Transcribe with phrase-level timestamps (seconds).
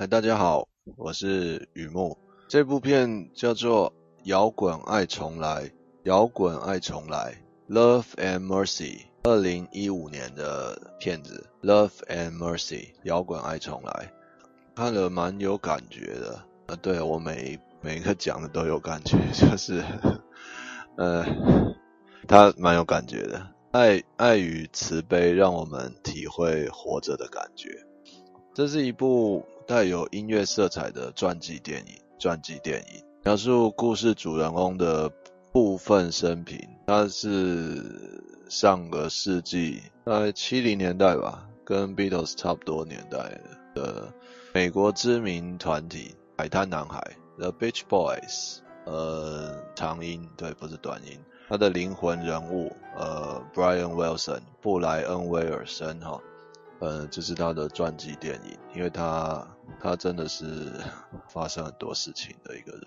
[0.00, 0.66] 嗨，大家好，
[0.96, 2.16] 我是雨木。
[2.48, 3.90] 这部片叫做
[4.24, 5.64] 《摇滚爱重来》，
[6.04, 7.34] 摇滚爱重来
[7.68, 14.10] ，Love and Mercy，二零一五年的片子，Love and Mercy，摇滚爱重来，
[14.74, 16.42] 看了蛮有感觉的。
[16.68, 19.84] 呃，对，我每每一个讲的都有感觉，就是，
[20.96, 21.26] 呃，
[22.26, 23.46] 他蛮有感觉的。
[23.72, 27.68] 爱爱与慈悲，让我们体会活着的感觉。
[28.54, 31.94] 这是一部带有音乐色彩的传记电影。
[32.18, 35.08] 传记电影描述故事主人公的
[35.52, 36.58] 部分生平。
[36.88, 43.40] 他是上个世纪在七零年代吧，跟 Beatles 差不多年代
[43.72, 44.12] 的
[44.52, 47.00] 美国知名团体海滩男孩
[47.38, 48.56] The Beach Boys。
[48.86, 51.16] 呃，长音对，不是短音。
[51.48, 56.20] 他的灵魂人物，呃，Brian Wilson，布莱恩·威尔森，哈，
[56.80, 59.46] 呃，这是他的传记电影，因为他
[59.78, 60.72] 他真的是
[61.28, 62.82] 发生很多事情的一个人。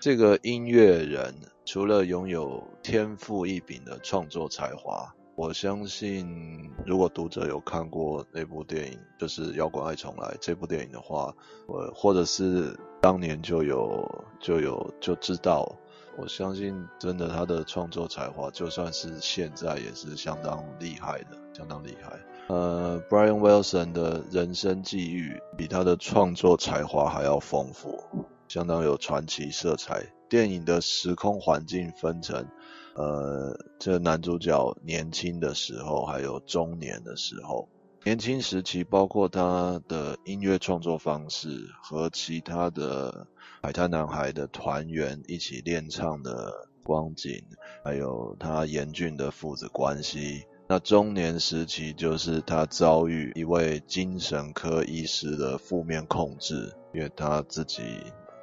[0.00, 1.34] 这个音乐人
[1.64, 11.34] 除了拥有天赋异禀的创作才华，我相信如果读者有看过那部电影，就是《摇滚爱重来》这部电影的话，
[11.66, 15.74] 我或者是当年就有就有就知道。
[16.16, 22.18] 我相信，真的，他的创作才华，就算是现在也是相当厉害的，相当厉害。
[22.48, 28.04] 呃，Brian Wilson 的人生际遇比他的创作才华还要丰富，
[28.48, 30.04] 相当有传奇色彩。
[30.28, 32.46] 电影的时空环境分成，
[32.94, 37.68] 呃，这男主角年轻的时候，还有中年的时候。
[38.04, 43.28] 年轻时期包括他的音乐创作方式和其他的
[43.62, 47.44] 海滩男孩的团员一起练唱的光景，
[47.84, 50.42] 还有他严峻的父子关系。
[50.66, 57.82] 那中年时期就是他遭遇一位精神科医师的负面控制，因为他自己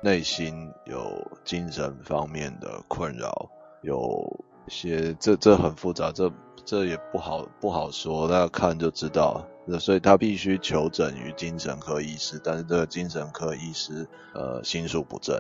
[0.02, 3.50] 内心有精神方面的困扰，
[3.82, 6.32] 有些这这很复杂，这。
[6.66, 9.46] 这也不好不好说，大家看就知道。
[9.80, 15.40] 所以他必须求诊于精神科医师，但是这个精神科医师呃心术不正。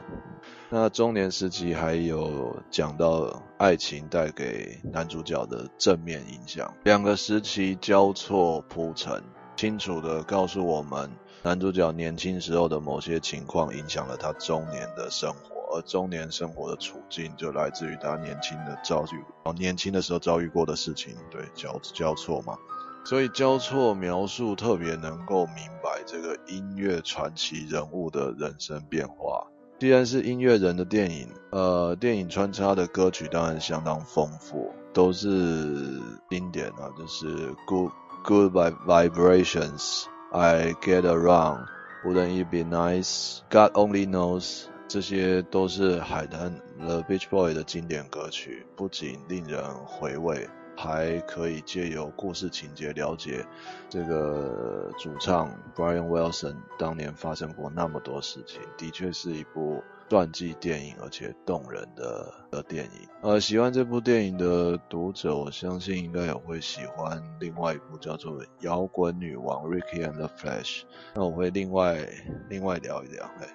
[0.69, 9.23] 那中年时期还有讲到爱情带给男主角的正面影响，两个时期交错铺陈，
[9.55, 11.09] 清楚地告诉我们
[11.41, 15.58] 男主角年轻时候的某些情况影响了他中年的生活。
[15.71, 19.23] 而中年生活的处境就来自于他年轻的遭遇，
[19.55, 22.57] 年轻的时候遭遇过的事情，对，交交错嘛，
[23.05, 29.47] 所以交错描述特别能够明白这个音乐传奇人物的人生变化。
[29.79, 37.91] 既然是音乐人的电影，呃，电影穿插的歌曲当然相当丰富，都是经典啊，就是 Good
[38.23, 44.65] Good Vibrations，I Get Around，Wouldn't It Be Nice，God Only Knows。
[44.89, 50.49] 这些都是海滩 The Beach Boy 的经典歌曲，不仅令人回味，
[50.81, 53.45] 还可以借由故事情节了解
[53.89, 63.09] 这个主唱 Brian Wilson 当年发生过那么多事情，的确是一部传记电影，而且动人的的电影。
[63.21, 70.81] 呃，喜欢这部电影的读者，我相信应该也会喜欢另外一部叫做《摇滚女王 Ricky and the Flash》，
[71.13, 72.07] 那我会另外
[72.47, 73.29] 另外聊一聊。
[73.37, 73.45] 嘿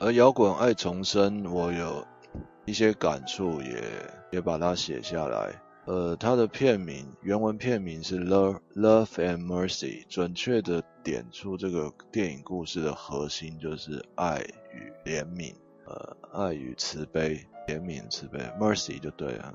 [0.00, 2.04] 而摇滚爱重生，我有
[2.64, 3.84] 一些感触，也
[4.32, 5.62] 也把它写下来。
[5.84, 14.40] 呃，它的片名原文片名是 Love Love and Mercy，准确的点出这个电影故事的核心就是爱
[14.72, 15.54] 与怜悯，
[15.84, 19.52] 呃，爱与慈悲，怜悯慈悲，Mercy 就对了。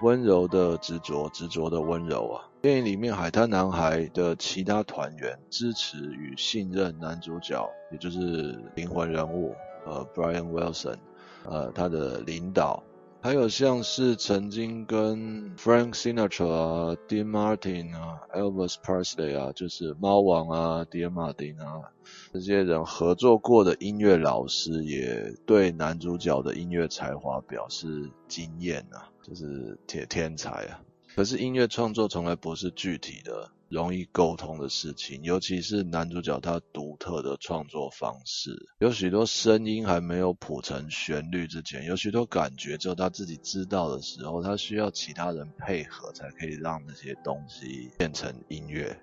[0.00, 2.50] 温柔的执着，执着的温柔啊！
[2.60, 9.54] 电影里面海滩男孩的其他团员支持与信任男主角，也就是灵魂人物，
[9.86, 10.96] 呃，Brian Wilson，
[11.44, 12.82] 呃，他的领导。
[13.24, 21.92] 还有像是曾经跟 Frank Sinatra 啊、Dean Martin 啊、Elvis Presley 啊，就是猫王啊、Dean Martin 啊
[22.32, 30.80] 这些人合作过的音乐老师，也对男主角的音乐才华表示惊艳啊，就是铁天才啊。
[31.14, 33.52] 可是音乐创作从来不是具体的。
[33.72, 49.00] 容易沟通的事情，尤其是男主角他独特的创作方式，有许多声音还没有谱成旋律之前，有许多感觉只有他自己知道的时候，他需要其他人配合才可以让那些东西变成音乐，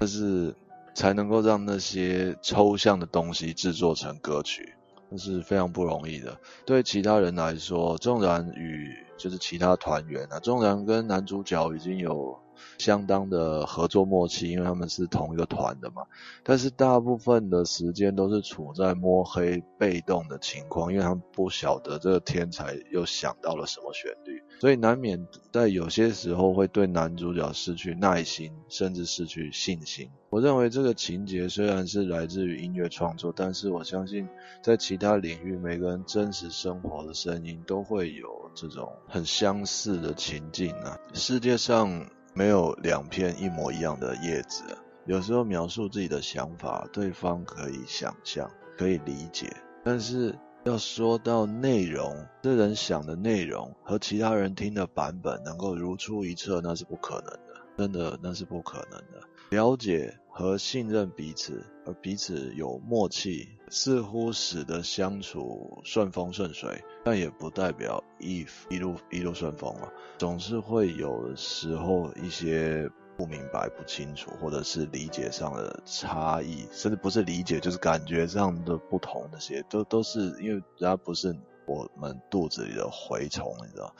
[0.00, 0.52] 但是
[0.94, 4.74] 才能够让那些抽象的东西制作成歌曲，
[5.10, 6.40] 那是非常不容易的。
[6.66, 12.36] 对其他人来说，纵然与就是其他团员啊，纵然跟男主角已经有。
[12.78, 16.02] 相当的合作默契，因为他们是同一个团的嘛。
[16.42, 30.10] 但是大部分的时间都是处在摸黑、被动的情况，因为他们不晓得这个天才又想到了什么旋律，所以难免在有些时候会对男主角失去耐心，甚至失去信心。
[30.30, 34.28] 我认为这个情节虽然是来自于音乐创作，但是我相信
[34.62, 40.98] 在其他领域，每个人真实生活的声音都会有这种很相似的情境啊。
[41.14, 44.62] 世界上没有两片一模一样的叶子，
[45.06, 48.48] 有时候描述自己的想法，对方可以想象，
[48.78, 49.52] 可以理解，
[49.82, 50.32] 但是
[50.62, 57.40] 要说到内容，这人想的内容和其他人听的版本能够如出一辙，那是不可能的，
[57.76, 59.20] 真的，那是不可能的。
[59.50, 81.34] 了解和信任彼此，而彼此有默契，似乎使得相处顺风顺水，但也不代表一一路一路顺风啊，总是会有时候一些不明白、不清楚，或者是理解上的差异，甚至不是理解，就是感觉上的不同，那些都都是因为人家不是
[81.66, 83.94] 我们肚子里的蛔虫，你知道。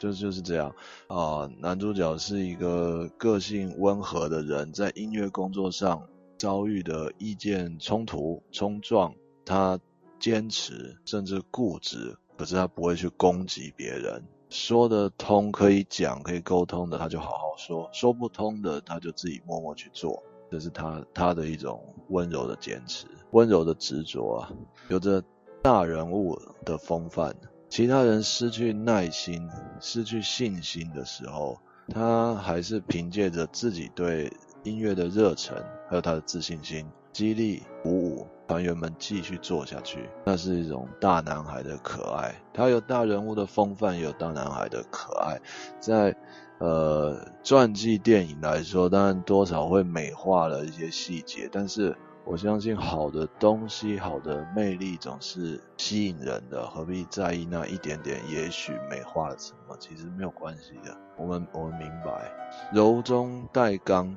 [0.00, 0.74] 就就是这样
[1.08, 6.08] 啊、男主角是一个个性温和的人，在音乐工作上
[6.38, 9.14] 遭遇的意见冲突、冲撞，
[9.44, 9.78] 他
[10.18, 14.24] 坚持甚至固执，可是他不会去攻击别人。
[14.48, 20.22] 说得通可以讲可以沟通的，他就好好说；说不通的，他就自己默默去做。
[20.50, 24.50] 这是他他的一种温柔的坚持，温柔的执着啊，
[24.88, 25.22] 有着
[25.62, 27.36] 大人物的风范。
[27.70, 29.48] 其他人失去耐心、
[29.80, 31.56] 失去信心的时候，
[31.88, 34.32] 他还是凭借着自己对
[34.64, 35.54] 音乐的热忱，
[35.88, 40.10] 还有他的自信心，激励鼓舞团员们继续做下去。
[40.24, 45.40] 那是一种大男孩的可爱，他有大人物的风范，也有大男孩的可爱。
[45.78, 46.16] 在
[46.58, 51.96] 呃传记电影来说，当然多少会美化了一些细节，但是。
[52.24, 58.20] 我相信好的东西、好的魅力总是吸引人的，何必在意那一点点？
[58.28, 60.96] 也许美化了什么，其实没有关系的。
[61.16, 62.30] 我们我们明白，
[62.72, 64.14] 柔中带刚，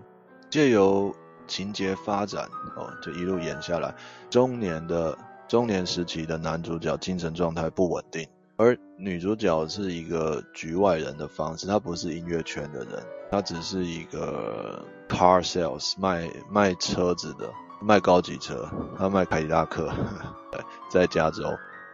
[0.49, 1.15] 借由
[1.47, 3.95] 情节发展哦，就一路演下来。
[4.29, 5.17] 中年的
[5.47, 8.27] 中年时期的男主角精神状态不稳定，
[8.57, 17.49] 而女主角是一个局外人的方式，她不是音乐圈的人，她只是一个 car sales 卖卖车子的。
[17.83, 19.91] 卖高级车，他卖凯迪拉克，
[20.89, 21.43] 在加州，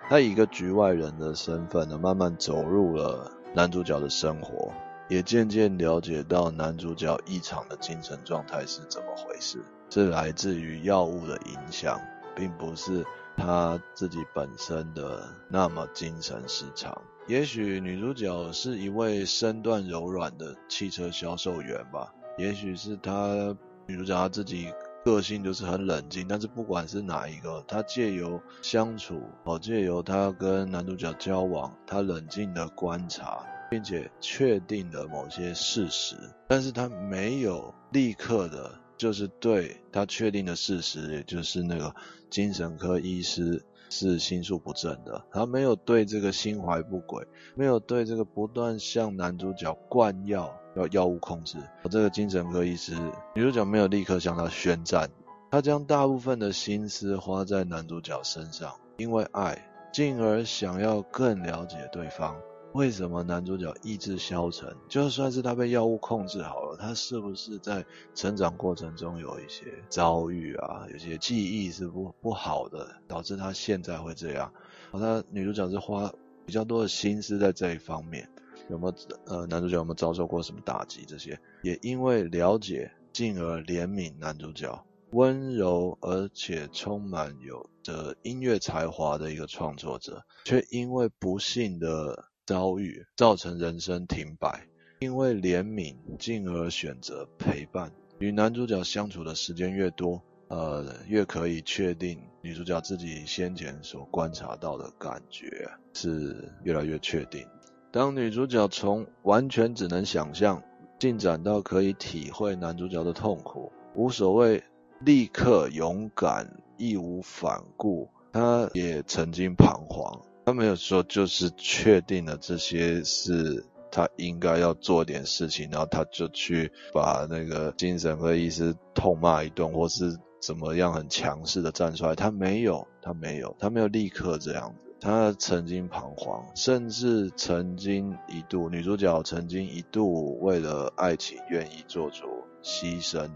[0.08, 4.72] 他以一个局外人的身份呢，慢慢走入了男主角的生活，
[5.08, 9.58] 也渐渐了解到男主角异常的精神状态是怎么回事，
[9.90, 12.00] 是来自于药物的影响，
[12.36, 13.04] 并不是
[13.36, 17.02] 他自己本身的那么精神失常。
[17.26, 23.56] 也许女主角是一位身段柔软的汽车销售员吧，也许是她
[23.88, 24.72] 女主角她自己。
[25.06, 36.16] 个性就是很冷静，但是不管是哪一个，他借由相处，哦，借由他跟男主角交往，他冷静的观察，并且确定了某些事实，
[36.48, 41.96] 但是他没有立刻的，就是对他确定的事实，也就是那个
[42.30, 47.26] 精神科医师是心术不正的，他没有对这个心怀不轨，
[47.56, 50.59] 没有对这个不断向男主角灌药。
[50.76, 52.94] 要药物控制，而这个精神科医师，
[53.36, 55.10] 女主角没有立刻向他宣战，
[55.52, 62.36] 她将大部分的心思花在男主角身上，因为爱，进而想要更了解对方。
[62.74, 64.76] 为什么男主角意志消沉？
[64.88, 67.84] 就算是他被药物控制好了，他是不是在
[68.14, 74.54] 成长过程中有一些遭遇啊，有些记忆是不不好的，导致他现在会这样？
[74.92, 76.14] 而他女主角是花
[76.46, 78.30] 比较多的心思在这一方面。
[78.70, 78.96] 有没有
[79.26, 81.04] 呃，男主角有没有遭受过什么打击？
[81.08, 94.68] 这些也因为了解，进而怜悯男主角，温柔而且充满有着音乐才华的一个创作者，却因为不幸的遭遇造成人生停摆。
[95.00, 97.92] 因为怜悯，进而选择陪伴。
[98.20, 107.48] 与男主角相处的时间越多，呃，越可以确定女主角自己先前所观察到的感觉是越来越确定。
[107.92, 110.62] 当女主角从完全只能想象，
[111.00, 114.64] 进展到可以体会男主角的痛苦，无所谓，
[115.00, 118.08] 立刻勇敢，义无反顾。
[118.32, 132.14] 她也曾经彷徨，她没有说就是确定了这些是她应该要做点事情，然后她就去把那个精神科医师痛骂一顿，或是怎么样很强势的站出来。
[132.14, 134.89] 她没有，她没有，她没有立刻这样子。
[135.02, 142.28] 她曾经彷徨，甚至曾经一度，女主角曾经一度为了爱情愿意做出
[142.62, 143.30] 牺牲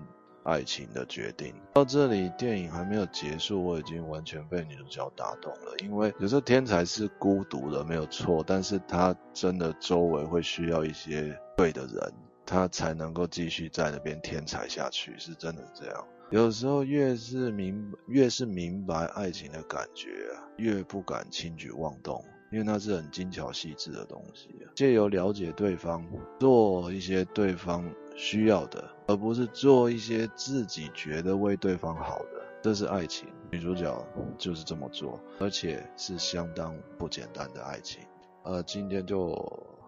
[0.44, 1.54] 爱情的决定。
[1.74, 5.74] 到这里，电影还没有结束，我已经完全被女主角打动了。
[5.82, 12.14] 因为有时候天才是孤独的，没有错，但是他真的周围会需要一些对的人，
[12.46, 16.06] 他才能够继续在那边天才下去，是真的这样。
[16.34, 24.74] 有时候越是明越是明白爱情的感觉啊，越不敢轻举妄动，因为那是很精巧细致的东西啊。
[24.74, 26.04] 借由了解对方，
[26.40, 33.30] 做一些对方需要的，而不是做一些自己觉得为对方好的，这是爱情。
[33.52, 34.04] 女主角
[34.36, 38.02] 就是这么做，而且是相当不简单的爱情。
[38.44, 39.38] 呃，今天就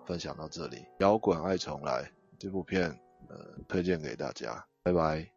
[0.05, 2.03] 分享到这里，《摇滚爱重来》
[2.37, 2.91] 这部片，
[3.29, 3.35] 呃，
[3.67, 5.34] 推荐给大家，拜拜。